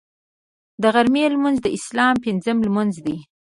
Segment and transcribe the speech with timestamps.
[0.81, 3.17] د غرمې لمونځ د اسلام پنځم لمونځ دی